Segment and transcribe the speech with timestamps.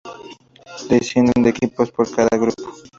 [0.89, 2.73] Descienden dos equipos por cada grupo.